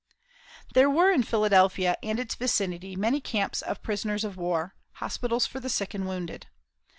There 0.73 0.89
were 0.89 1.11
in 1.11 1.21
Philadelphia 1.21 1.95
and 2.01 2.19
its 2.19 2.33
vicinity 2.33 2.95
many 2.95 3.21
camps 3.21 3.61
of 3.61 3.83
prisoners 3.83 4.23
of 4.23 4.35
war, 4.35 4.73
hospitals 4.93 5.45
for 5.45 5.59
the 5.59 5.69
sick 5.69 5.93
and 5.93 6.07
wounded. 6.07 6.47